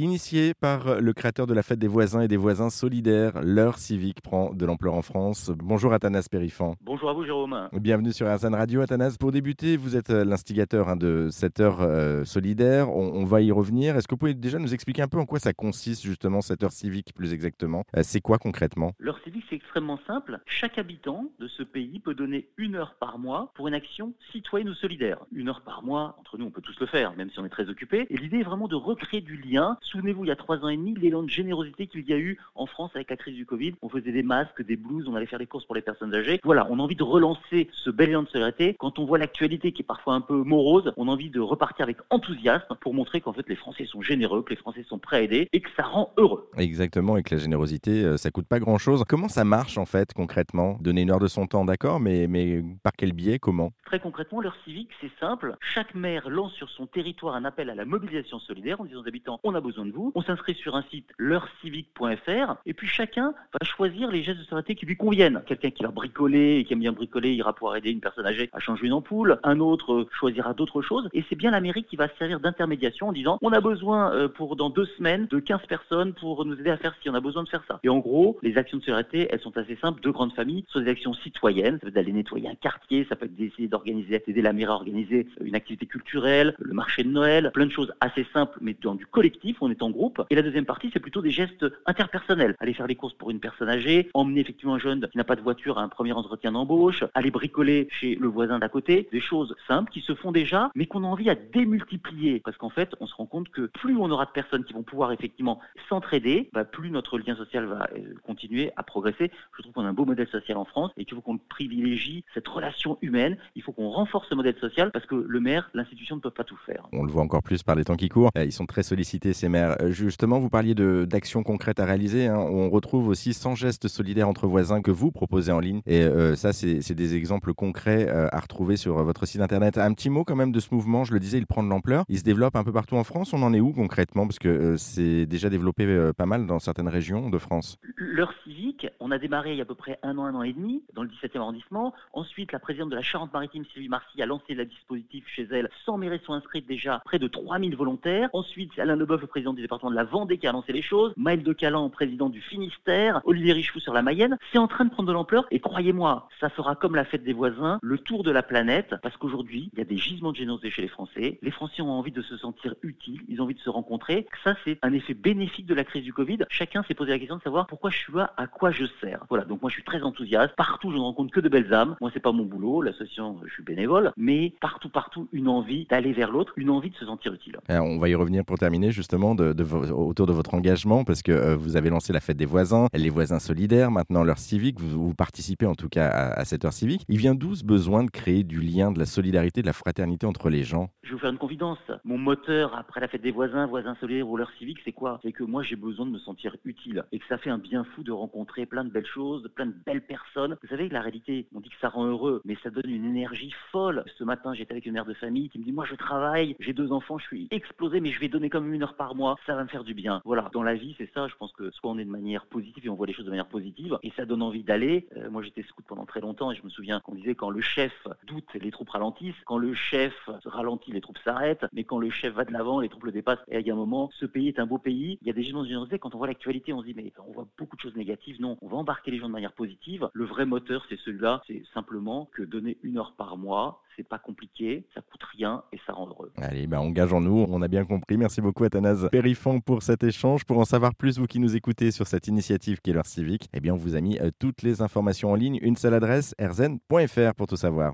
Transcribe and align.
Initié 0.00 0.54
par 0.54 0.98
le 0.98 1.12
créateur 1.12 1.46
de 1.46 1.52
la 1.52 1.62
fête 1.62 1.78
des 1.78 1.86
voisins 1.86 2.22
et 2.22 2.26
des 2.26 2.38
voisins 2.38 2.70
solidaires, 2.70 3.42
l'heure 3.42 3.76
civique 3.76 4.22
prend 4.22 4.54
de 4.54 4.64
l'ampleur 4.64 4.94
en 4.94 5.02
France. 5.02 5.52
Bonjour 5.54 5.92
Athanas 5.92 6.26
Périfan. 6.30 6.74
Bonjour 6.80 7.10
à 7.10 7.12
vous 7.12 7.26
Jérôme. 7.26 7.68
Bienvenue 7.74 8.10
sur 8.10 8.26
RZN 8.26 8.54
Radio 8.54 8.80
Athanas. 8.80 9.16
Pour 9.20 9.30
débuter, 9.30 9.76
vous 9.76 9.96
êtes 9.96 10.08
euh, 10.08 10.24
l'instigateur 10.24 10.88
hein, 10.88 10.96
de 10.96 11.28
cette 11.30 11.60
heure 11.60 11.82
euh, 11.82 12.24
solidaire. 12.24 12.88
On, 12.88 13.26
va 13.26 13.42
y 13.42 13.52
revenir. 13.52 13.94
Est-ce 13.94 14.08
que 14.08 14.14
vous 14.14 14.20
pouvez 14.20 14.32
déjà 14.32 14.58
nous 14.58 14.72
expliquer 14.72 15.02
un 15.02 15.06
peu 15.06 15.18
en 15.18 15.26
quoi 15.26 15.38
ça 15.38 15.52
consiste 15.52 16.02
justement 16.02 16.40
cette 16.40 16.64
heure 16.64 16.72
civique 16.72 17.12
plus 17.14 17.34
exactement? 17.34 17.84
Euh, 17.94 18.00
C'est 18.02 18.22
quoi 18.22 18.38
concrètement? 18.38 18.94
L'heure 18.98 19.20
civique 19.22 19.44
c'est 19.50 19.56
extrêmement 19.56 20.00
simple. 20.06 20.40
Chaque 20.46 20.78
habitant 20.78 21.26
de 21.40 21.46
ce 21.46 21.62
pays 21.62 22.00
peut 22.00 22.14
donner 22.14 22.48
une 22.56 22.76
heure 22.76 22.94
par 22.98 23.18
mois 23.18 23.52
pour 23.54 23.68
une 23.68 23.74
action 23.74 24.14
citoyenne 24.32 24.70
ou 24.70 24.74
solidaire. 24.74 25.18
Une 25.30 25.50
heure 25.50 25.60
par 25.60 25.82
mois, 25.82 26.16
entre 26.18 26.38
nous 26.38 26.46
on 26.46 26.50
peut 26.50 26.62
tous 26.62 26.80
le 26.80 26.86
faire, 26.86 27.14
même 27.18 27.28
si 27.28 27.38
on 27.38 27.44
est 27.44 27.50
très 27.50 27.68
occupé. 27.68 28.06
Et 28.08 28.16
l'idée 28.16 28.38
est 28.38 28.44
vraiment 28.44 28.66
de 28.66 28.76
recréer 28.76 29.20
du 29.20 29.36
lien. 29.36 29.76
Souvenez-vous, 29.90 30.24
il 30.24 30.28
y 30.28 30.30
a 30.30 30.36
trois 30.36 30.58
ans 30.58 30.68
et 30.68 30.76
demi, 30.76 30.94
l'élan 30.94 31.24
de 31.24 31.28
générosité 31.28 31.88
qu'il 31.88 32.08
y 32.08 32.12
a 32.12 32.16
eu 32.16 32.38
en 32.54 32.66
France 32.66 32.92
avec 32.94 33.10
la 33.10 33.16
crise 33.16 33.34
du 33.34 33.44
Covid. 33.44 33.74
On 33.82 33.88
faisait 33.88 34.12
des 34.12 34.22
masques, 34.22 34.64
des 34.64 34.76
blouses, 34.76 35.08
on 35.08 35.16
allait 35.16 35.26
faire 35.26 35.40
des 35.40 35.46
courses 35.46 35.64
pour 35.64 35.74
les 35.74 35.82
personnes 35.82 36.14
âgées. 36.14 36.38
Voilà, 36.44 36.68
on 36.70 36.78
a 36.78 36.82
envie 36.82 36.94
de 36.94 37.02
relancer 37.02 37.68
ce 37.72 37.90
bel 37.90 38.10
élan 38.10 38.22
de 38.22 38.28
solidarité. 38.28 38.76
Quand 38.78 39.00
on 39.00 39.04
voit 39.04 39.18
l'actualité 39.18 39.72
qui 39.72 39.82
est 39.82 39.84
parfois 39.84 40.14
un 40.14 40.20
peu 40.20 40.44
morose, 40.44 40.92
on 40.96 41.08
a 41.08 41.10
envie 41.10 41.28
de 41.28 41.40
repartir 41.40 41.82
avec 41.82 41.96
enthousiasme 42.10 42.76
pour 42.80 42.94
montrer 42.94 43.20
qu'en 43.20 43.32
fait 43.32 43.48
les 43.48 43.56
Français 43.56 43.84
sont 43.84 44.00
généreux, 44.00 44.44
que 44.44 44.50
les 44.50 44.56
Français 44.56 44.84
sont 44.84 45.00
prêts 45.00 45.16
à 45.16 45.22
aider 45.22 45.48
et 45.52 45.60
que 45.60 45.70
ça 45.76 45.82
rend 45.82 46.12
heureux. 46.16 46.48
Exactement, 46.56 47.16
et 47.16 47.24
que 47.24 47.34
la 47.34 47.40
générosité, 47.40 48.04
euh, 48.04 48.16
ça 48.16 48.30
coûte 48.30 48.46
pas 48.46 48.60
grand-chose. 48.60 49.02
Comment 49.08 49.28
ça 49.28 49.42
marche 49.42 49.76
en 49.76 49.86
fait 49.86 50.12
concrètement? 50.14 50.78
Donner 50.80 51.02
une 51.02 51.10
heure 51.10 51.18
de 51.18 51.26
son 51.26 51.48
temps, 51.48 51.64
d'accord, 51.64 51.98
mais, 51.98 52.28
mais 52.28 52.62
par 52.84 52.92
quel 52.96 53.12
biais, 53.12 53.40
comment? 53.40 53.72
Très 53.86 53.98
concrètement, 53.98 54.40
l'heure 54.40 54.56
civique, 54.64 54.90
c'est 55.00 55.10
simple. 55.18 55.56
Chaque 55.74 55.96
maire 55.96 56.30
lance 56.30 56.52
sur 56.52 56.70
son 56.70 56.86
territoire 56.86 57.34
un 57.34 57.44
appel 57.44 57.70
à 57.70 57.74
la 57.74 57.84
mobilisation 57.84 58.38
solidaire 58.38 58.80
en 58.80 58.84
disant 58.84 59.00
aux 59.00 59.08
habitants 59.08 59.40
on 59.42 59.56
a 59.56 59.60
besoin 59.60 59.79
de 59.86 59.92
vous. 59.92 60.12
On 60.14 60.22
s'inscrit 60.22 60.54
sur 60.54 60.76
un 60.76 60.82
site 60.90 61.08
leurcivique.fr 61.18 62.56
et 62.66 62.74
puis 62.74 62.86
chacun 62.86 63.32
va 63.52 63.66
choisir 63.66 64.10
les 64.10 64.22
gestes 64.22 64.38
de 64.38 64.44
solidarité 64.44 64.74
qui 64.74 64.86
lui 64.86 64.96
conviennent. 64.96 65.42
Quelqu'un 65.46 65.70
qui 65.70 65.82
va 65.82 65.90
bricoler 65.90 66.58
et 66.58 66.64
qui 66.64 66.72
aime 66.72 66.80
bien 66.80 66.92
bricoler 66.92 67.32
ira 67.32 67.52
pouvoir 67.52 67.76
aider 67.76 67.90
une 67.90 68.00
personne 68.00 68.26
âgée 68.26 68.50
à 68.52 68.60
changer 68.60 68.86
une 68.86 68.92
ampoule. 68.92 69.38
Un 69.42 69.60
autre 69.60 70.06
choisira 70.12 70.54
d'autres 70.54 70.82
choses 70.82 71.08
et 71.12 71.24
c'est 71.28 71.36
bien 71.36 71.50
la 71.50 71.60
mairie 71.60 71.84
qui 71.84 71.96
va 71.96 72.08
servir 72.18 72.40
d'intermédiation 72.40 73.08
en 73.08 73.12
disant 73.12 73.38
on 73.42 73.52
a 73.52 73.60
besoin 73.60 74.12
euh, 74.12 74.28
pour 74.28 74.56
dans 74.56 74.70
deux 74.70 74.86
semaines 74.96 75.26
de 75.26 75.38
15 75.38 75.62
personnes 75.68 76.12
pour 76.14 76.44
nous 76.44 76.58
aider 76.58 76.70
à 76.70 76.76
faire 76.76 76.94
ci, 77.02 77.10
on 77.10 77.14
a 77.14 77.20
besoin 77.20 77.42
de 77.42 77.48
faire 77.48 77.64
ça. 77.66 77.80
Et 77.82 77.88
en 77.88 77.98
gros, 77.98 78.38
les 78.42 78.56
actions 78.58 78.78
de 78.78 78.82
solidarité, 78.82 79.28
elles 79.30 79.40
sont 79.40 79.56
assez 79.56 79.76
simples. 79.76 80.00
Deux 80.00 80.12
grandes 80.12 80.32
familles, 80.32 80.64
ce 80.68 80.74
sont 80.74 80.84
des 80.84 80.90
actions 80.90 81.14
citoyennes, 81.14 81.74
ça 81.74 81.80
peut 81.80 81.88
être 81.88 81.94
d'aller 81.94 82.12
nettoyer 82.12 82.48
un 82.48 82.54
quartier, 82.54 83.06
ça 83.08 83.16
peut 83.16 83.26
être 83.26 83.34
d'essayer 83.34 83.68
d'organiser, 83.68 84.22
d'aider 84.26 84.42
la 84.42 84.52
mairie 84.52 84.70
à 84.70 84.74
organiser 84.74 85.26
une 85.42 85.54
activité 85.54 85.86
culturelle, 85.86 86.54
le 86.58 86.74
marché 86.74 87.02
de 87.02 87.08
Noël, 87.08 87.50
plein 87.52 87.66
de 87.66 87.72
choses 87.72 87.92
assez 88.00 88.26
simples 88.32 88.58
mais 88.60 88.76
dans 88.80 88.94
du 88.94 89.06
collectif, 89.06 89.59
on 89.60 89.70
est 89.70 89.82
en 89.82 89.90
groupe. 89.90 90.22
Et 90.30 90.34
la 90.34 90.42
deuxième 90.42 90.66
partie, 90.66 90.90
c'est 90.92 91.00
plutôt 91.00 91.22
des 91.22 91.30
gestes 91.30 91.66
interpersonnels. 91.86 92.54
Aller 92.60 92.74
faire 92.74 92.86
les 92.86 92.96
courses 92.96 93.14
pour 93.14 93.30
une 93.30 93.40
personne 93.40 93.68
âgée, 93.68 94.10
emmener 94.14 94.40
effectivement 94.40 94.74
un 94.74 94.78
jeune 94.78 95.08
qui 95.10 95.18
n'a 95.18 95.24
pas 95.24 95.36
de 95.36 95.40
voiture 95.40 95.78
à 95.78 95.82
un 95.82 95.88
premier 95.88 96.12
entretien 96.12 96.52
d'embauche, 96.52 97.04
aller 97.14 97.30
bricoler 97.30 97.88
chez 97.90 98.14
le 98.14 98.28
voisin 98.28 98.58
d'à 98.58 98.68
côté, 98.68 99.08
des 99.12 99.20
choses 99.20 99.54
simples 99.66 99.90
qui 99.90 100.00
se 100.00 100.14
font 100.14 100.32
déjà, 100.32 100.70
mais 100.74 100.86
qu'on 100.86 101.04
a 101.04 101.06
envie 101.06 101.30
à 101.30 101.34
démultiplier. 101.34 102.40
Parce 102.40 102.56
qu'en 102.56 102.70
fait, 102.70 102.94
on 103.00 103.06
se 103.06 103.14
rend 103.14 103.26
compte 103.26 103.48
que 103.50 103.66
plus 103.66 103.96
on 103.96 104.10
aura 104.10 104.26
de 104.26 104.30
personnes 104.30 104.64
qui 104.64 104.72
vont 104.72 104.82
pouvoir 104.82 105.12
effectivement 105.12 105.60
s'entraider, 105.88 106.50
bah, 106.52 106.64
plus 106.64 106.90
notre 106.90 107.18
lien 107.18 107.36
social 107.36 107.66
va 107.66 107.88
euh, 107.96 108.14
continuer 108.26 108.72
à 108.76 108.82
progresser. 108.82 109.30
Je 109.56 109.62
trouve 109.62 109.72
qu'on 109.72 109.84
a 109.84 109.88
un 109.88 109.92
beau 109.92 110.04
modèle 110.04 110.28
social 110.28 110.56
en 110.56 110.64
France 110.64 110.90
et 110.96 111.04
qu'il 111.04 111.14
faut 111.14 111.22
qu'on 111.22 111.38
privilégie 111.38 112.24
cette 112.34 112.48
relation 112.48 112.98
humaine. 113.02 113.36
Il 113.54 113.62
faut 113.62 113.72
qu'on 113.72 113.90
renforce 113.90 114.28
ce 114.28 114.34
modèle 114.34 114.56
social 114.60 114.90
parce 114.92 115.06
que 115.06 115.14
le 115.14 115.40
maire, 115.40 115.70
l'institution 115.74 116.16
ne 116.16 116.20
peuvent 116.20 116.32
pas 116.32 116.44
tout 116.44 116.58
faire. 116.66 116.86
On 116.92 117.04
le 117.04 117.10
voit 117.10 117.22
encore 117.22 117.42
plus 117.42 117.62
par 117.62 117.74
les 117.74 117.84
temps 117.84 117.96
qui 117.96 118.08
courent. 118.08 118.30
Euh, 118.36 118.44
ils 118.44 118.52
sont 118.52 118.66
très 118.66 118.82
sollicités, 118.82 119.32
ces 119.32 119.48
Euh, 119.54 119.90
justement, 119.90 120.38
vous 120.38 120.50
parliez 120.50 120.74
d'actions 120.74 121.42
concrètes 121.42 121.80
à 121.80 121.84
réaliser. 121.84 122.26
Hein. 122.26 122.38
On 122.38 122.70
retrouve 122.70 123.08
aussi 123.08 123.34
100 123.34 123.54
gestes 123.54 123.88
solidaires 123.88 124.28
entre 124.28 124.46
voisins 124.46 124.82
que 124.82 124.90
vous 124.90 125.10
proposez 125.10 125.52
en 125.52 125.60
ligne. 125.60 125.80
Et 125.86 126.04
ça, 126.36 126.52
c'est 126.52 126.94
des 126.94 127.14
exemples 127.14 127.54
concrets 127.54 128.08
à 128.08 128.38
retrouver 128.38 128.76
sur 128.76 129.02
votre 129.02 129.26
site 129.26 129.40
internet. 129.40 129.78
Un 129.78 129.92
petit 129.92 130.10
mot 130.10 130.24
quand 130.24 130.36
même 130.36 130.52
de 130.52 130.60
ce 130.60 130.74
mouvement. 130.74 131.04
Je 131.04 131.12
le 131.12 131.20
disais, 131.20 131.38
il 131.38 131.46
prend 131.46 131.62
de 131.62 131.68
l'ampleur. 131.68 132.04
Il 132.08 132.18
se 132.18 132.24
développe 132.24 132.56
un 132.56 132.64
peu 132.64 132.72
partout 132.72 132.96
en 132.96 133.04
France. 133.04 133.32
On 133.32 133.42
en 133.42 133.52
est 133.52 133.60
où 133.60 133.72
concrètement? 133.72 134.26
Parce 134.26 134.38
que 134.38 134.76
c'est 134.76 135.26
déjà 135.26 135.48
développé 135.48 136.10
pas 136.16 136.26
mal 136.26 136.46
dans 136.46 136.58
certaines 136.58 136.88
régions 136.88 137.30
de 137.30 137.38
France. 137.38 137.78
L'heure 137.96 138.32
civique, 138.44 138.86
on 139.00 139.10
a 139.10 139.18
démarré 139.18 139.52
il 139.52 139.56
y 139.56 139.60
a 139.60 139.62
à 139.62 139.66
peu 139.66 139.74
près 139.74 139.98
un 140.02 140.18
an, 140.18 140.24
un 140.24 140.34
an 140.34 140.42
et 140.42 140.52
demi 140.52 140.82
dans 140.94 141.02
le 141.02 141.08
17e 141.08 141.38
arrondissement. 141.38 141.94
Ensuite, 142.12 142.52
la 142.52 142.58
présidente 142.58 142.90
de 142.90 142.96
la 142.96 143.02
Charente-Maritime, 143.02 143.64
Sylvie 143.72 143.88
Marcy, 143.88 144.22
a 144.22 144.26
lancé 144.26 144.54
le 144.54 144.64
dispositif 144.64 145.24
chez 145.34 145.46
elle. 145.50 145.68
100 145.84 145.98
mairies 145.98 146.20
sont 146.24 146.34
inscrites 146.34 146.66
déjà, 146.66 147.00
près 147.04 147.18
de 147.18 147.28
3000 147.28 147.76
volontaires. 147.76 148.28
Ensuite, 148.32 148.78
Alain 148.78 148.96
Leboeuf, 148.96 149.20
le 149.20 149.26
président 149.26 149.39
du 149.40 149.62
département 149.62 149.90
de 149.90 149.96
la 149.96 150.04
Vendée, 150.04 150.38
qui 150.38 150.46
a 150.46 150.52
lancé 150.52 150.72
les 150.72 150.82
choses. 150.82 151.12
Maël 151.16 151.42
de 151.42 151.52
Calan, 151.52 151.88
président 151.88 152.28
du 152.28 152.40
Finistère. 152.40 153.20
Olivier 153.24 153.52
Richefou 153.52 153.80
sur 153.80 153.92
la 153.92 154.02
Mayenne. 154.02 154.36
C'est 154.52 154.58
en 154.58 154.68
train 154.68 154.84
de 154.84 154.90
prendre 154.90 155.08
de 155.08 155.12
l'ampleur. 155.12 155.46
Et 155.50 155.60
croyez-moi, 155.60 156.28
ça 156.40 156.50
fera 156.50 156.74
comme 156.74 156.94
la 156.94 157.04
fête 157.04 157.24
des 157.24 157.32
voisins, 157.32 157.78
le 157.82 157.98
tour 157.98 158.22
de 158.22 158.30
la 158.30 158.42
planète. 158.42 158.94
Parce 159.02 159.16
qu'aujourd'hui, 159.16 159.70
il 159.72 159.78
y 159.78 159.82
a 159.82 159.84
des 159.84 159.96
gisements 159.96 160.32
de 160.32 160.36
générosité 160.36 160.70
chez 160.70 160.82
les 160.82 160.88
Français. 160.88 161.38
Les 161.42 161.50
Français 161.50 161.82
ont 161.82 161.90
envie 161.90 162.12
de 162.12 162.22
se 162.22 162.36
sentir 162.36 162.74
utiles. 162.82 163.22
Ils 163.28 163.40
ont 163.40 163.44
envie 163.44 163.54
de 163.54 163.60
se 163.60 163.70
rencontrer. 163.70 164.26
Ça, 164.44 164.54
c'est 164.64 164.78
un 164.82 164.92
effet 164.92 165.14
bénéfique 165.14 165.66
de 165.66 165.74
la 165.74 165.84
crise 165.84 166.04
du 166.04 166.12
Covid. 166.12 166.38
Chacun 166.50 166.82
s'est 166.84 166.94
posé 166.94 167.10
la 167.10 167.18
question 167.18 167.36
de 167.36 167.42
savoir 167.42 167.66
pourquoi 167.66 167.90
je 167.90 167.96
suis 167.96 168.12
là, 168.12 168.34
à 168.36 168.46
quoi 168.46 168.70
je 168.70 168.84
sers. 169.00 169.24
Voilà. 169.28 169.44
Donc 169.44 169.62
moi, 169.62 169.70
je 169.70 169.74
suis 169.74 169.84
très 169.84 170.02
enthousiaste. 170.02 170.54
Partout, 170.56 170.90
je 170.90 170.96
ne 170.96 171.02
rencontre 171.02 171.32
que 171.32 171.40
de 171.40 171.48
belles 171.48 171.72
âmes. 171.72 171.96
Moi, 172.00 172.10
c'est 172.12 172.20
pas 172.20 172.32
mon 172.32 172.44
boulot. 172.44 172.82
L'association, 172.82 173.40
je 173.46 173.52
suis 173.52 173.62
bénévole. 173.62 174.12
Mais 174.16 174.52
partout, 174.60 174.88
partout, 174.88 175.28
une 175.32 175.48
envie 175.48 175.86
d'aller 175.86 176.12
vers 176.12 176.30
l'autre, 176.30 176.52
une 176.56 176.70
envie 176.70 176.90
de 176.90 176.96
se 176.96 177.06
sentir 177.06 177.32
utile. 177.32 177.58
on 177.68 177.98
va 177.98 178.08
y 178.08 178.14
revenir 178.14 178.44
pour 178.44 178.58
terminer 178.58 178.90
justement 178.90 179.29
autour 179.32 180.26
de 180.26 180.32
votre 180.32 180.54
engagement 180.54 181.04
parce 181.04 181.22
que 181.22 181.32
euh, 181.32 181.56
vous 181.56 181.76
avez 181.76 181.90
lancé 181.90 182.12
la 182.12 182.20
fête 182.20 182.36
des 182.36 182.46
voisins, 182.46 182.86
les 182.94 183.10
voisins 183.10 183.38
solidaires, 183.38 183.90
maintenant 183.90 184.24
l'heure 184.24 184.38
civique. 184.38 184.80
Vous, 184.80 185.14
participez 185.14 185.66
en 185.66 185.74
tout 185.74 185.88
cas 185.88 186.08
à, 186.08 186.44
cette 186.44 186.64
heure 186.64 186.72
civique. 186.72 187.04
Il 187.08 187.18
vient 187.18 187.34
d'où 187.34 187.54
ce 187.54 187.64
besoin 187.64 188.04
de 188.04 188.10
créer 188.10 188.44
du 188.44 188.60
lien, 188.60 188.92
de 188.92 188.98
la 188.98 189.06
solidarité, 189.06 189.60
de 189.60 189.66
la 189.66 189.72
fraternité 189.72 190.26
entre 190.26 190.50
les 190.50 190.62
gens? 190.62 190.90
Je 191.02 191.08
vais 191.08 191.14
vous 191.14 191.20
faire 191.20 191.30
une 191.30 191.38
confidence. 191.38 191.78
Mon 192.04 192.18
moteur 192.18 192.76
après 192.76 193.00
la 193.00 193.08
fête 193.08 193.22
des 193.22 193.30
voisins, 193.30 193.66
voisins 193.66 193.96
solidaires 194.00 194.28
ou 194.28 194.36
l'heure 194.36 194.52
civique, 194.58 194.78
c'est 194.84 194.92
quoi? 194.92 195.20
C'est 195.22 195.32
que 195.32 195.44
moi, 195.44 195.62
j'ai 195.62 195.76
besoin 195.76 196.06
de 196.06 196.12
me 196.12 196.18
sentir 196.18 196.56
utile 196.64 197.04
et 197.12 197.18
que 197.18 197.26
ça 197.28 197.38
fait 197.38 197.50
un 197.50 197.58
bien 197.58 197.84
fou 197.84 198.02
de 198.02 198.12
rencontrer 198.12 198.66
plein 198.66 198.84
de 198.84 198.90
belles 198.90 199.06
choses, 199.06 199.48
plein 199.54 199.66
de 199.66 199.74
belles 199.84 200.04
personnes. 200.04 200.56
Vous 200.62 200.68
savez, 200.68 200.88
la 200.88 201.00
réalité, 201.00 201.46
on 201.54 201.60
dit 201.60 201.68
que 201.68 201.80
ça 201.80 201.88
rend 201.88 202.06
heureux, 202.06 202.40
mais 202.44 202.56
ça 202.62 202.70
donne 202.70 202.88
une 202.90 203.04
énergie 203.04 203.52
folle. 203.72 204.04
Ce 204.18 204.24
matin, 204.24 204.54
j'étais 204.54 204.72
avec 204.72 204.86
une 204.86 204.94
mère 204.94 205.04
de 205.04 205.14
famille 205.14 205.48
qui 205.48 205.58
me 205.58 205.64
dit, 205.64 205.72
moi, 205.72 205.84
je 205.88 205.94
travaille, 205.94 206.56
j'ai 206.60 206.72
deux 206.72 206.92
enfants, 206.92 207.18
je 207.18 207.26
suis 207.26 207.48
explosé, 207.50 208.00
mais 208.00 208.10
je 208.10 208.20
vais 208.20 208.28
donner 208.28 208.50
comme 208.50 208.72
une 208.72 208.82
heure 208.82 208.94
par 208.94 209.14
mois, 209.14 209.19
ça 209.46 209.54
va 209.54 209.62
me 209.62 209.68
faire 209.68 209.84
du 209.84 209.94
bien. 209.94 210.22
Voilà, 210.24 210.50
dans 210.52 210.62
la 210.62 210.74
vie, 210.74 210.94
c'est 210.98 211.10
ça, 211.12 211.28
je 211.28 211.34
pense 211.36 211.52
que 211.52 211.70
soit 211.70 211.90
on 211.90 211.98
est 211.98 212.04
de 212.04 212.10
manière 212.10 212.46
positive 212.46 212.86
et 212.86 212.88
on 212.88 212.94
voit 212.94 213.06
les 213.06 213.12
choses 213.12 213.24
de 213.24 213.30
manière 213.30 213.48
positive, 213.48 213.98
et 214.02 214.12
ça 214.16 214.24
donne 214.24 214.42
envie 214.42 214.62
d'aller. 214.62 215.08
Euh, 215.16 215.30
moi, 215.30 215.42
j'étais 215.42 215.62
scout 215.62 215.84
pendant 215.86 216.06
très 216.06 216.20
longtemps, 216.20 216.50
et 216.52 216.56
je 216.56 216.62
me 216.62 216.70
souviens 216.70 217.00
qu'on 217.00 217.14
disait, 217.14 217.34
quand 217.34 217.50
le 217.50 217.60
chef 217.60 217.92
doute, 218.26 218.52
les 218.54 218.70
troupes 218.70 218.90
ralentissent, 218.90 219.42
quand 219.46 219.58
le 219.58 219.74
chef 219.74 220.14
ralentit, 220.44 220.92
les 220.92 221.00
troupes 221.00 221.18
s'arrêtent, 221.24 221.66
mais 221.72 221.84
quand 221.84 221.98
le 221.98 222.10
chef 222.10 222.34
va 222.34 222.44
de 222.44 222.52
l'avant, 222.52 222.80
les 222.80 222.88
troupes 222.88 223.04
le 223.04 223.12
dépassent. 223.12 223.44
Et 223.48 223.60
il 223.60 223.66
y 223.66 223.70
a 223.70 223.74
un 223.74 223.76
moment, 223.76 224.10
ce 224.18 224.26
pays 224.26 224.48
est 224.48 224.58
un 224.58 224.66
beau 224.66 224.78
pays, 224.78 225.18
il 225.20 225.26
y 225.26 225.30
a 225.30 225.34
des 225.34 225.42
gens 225.42 225.62
de 225.62 225.96
quand 225.96 226.14
on 226.14 226.18
voit 226.18 226.26
l'actualité, 226.26 226.72
on 226.72 226.80
se 226.80 226.86
dit, 226.86 226.94
mais 226.94 227.12
on 227.26 227.32
voit 227.32 227.46
beaucoup 227.58 227.76
de 227.76 227.80
choses 227.80 227.96
négatives. 227.96 228.40
Non, 228.40 228.56
on 228.60 228.68
va 228.68 228.76
embarquer 228.76 229.10
les 229.10 229.18
gens 229.18 229.28
de 229.28 229.32
manière 229.32 229.52
positive. 229.52 230.08
Le 230.12 230.24
vrai 230.24 230.46
moteur, 230.46 230.84
c'est 230.88 230.98
celui-là, 230.98 231.42
c'est 231.46 231.62
simplement 231.74 232.28
que 232.32 232.42
donner 232.42 232.78
une 232.82 232.98
heure 232.98 233.12
par 233.16 233.36
mois, 233.36 233.82
pas 234.02 234.18
compliqué, 234.18 234.86
ça 234.94 235.00
coûte 235.00 235.22
rien 235.36 235.62
et 235.72 235.78
ça 235.86 235.92
rend 235.92 236.08
heureux. 236.08 236.32
Allez, 236.36 236.66
bah 236.66 236.80
engageons-nous, 236.80 237.46
on 237.48 237.62
a 237.62 237.68
bien 237.68 237.84
compris. 237.84 238.16
Merci 238.16 238.40
beaucoup 238.40 238.64
Athanase 238.64 239.08
Périfant 239.10 239.60
pour 239.60 239.82
cet 239.82 240.02
échange. 240.02 240.44
Pour 240.44 240.58
en 240.58 240.64
savoir 240.64 240.94
plus, 240.94 241.18
vous 241.18 241.26
qui 241.26 241.38
nous 241.38 241.56
écoutez 241.56 241.90
sur 241.90 242.06
cette 242.06 242.28
initiative 242.28 242.80
qui 242.80 242.90
est 242.90 242.92
l'heure 242.94 243.06
civique, 243.06 243.48
eh 243.52 243.60
bien 243.60 243.74
on 243.74 243.78
vous 243.78 243.96
a 243.96 244.00
mis 244.00 244.18
euh, 244.18 244.30
toutes 244.38 244.62
les 244.62 244.82
informations 244.82 245.32
en 245.32 245.34
ligne. 245.34 245.58
Une 245.62 245.76
seule 245.76 245.94
adresse, 245.94 246.34
erzen.fr 246.38 247.34
pour 247.36 247.46
tout 247.46 247.56
savoir. 247.56 247.88